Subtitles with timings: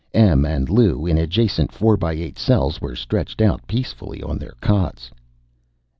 [0.15, 4.55] Em and Lou, in adjacent four by eight cells, were stretched out peacefully on their
[4.59, 5.11] cots.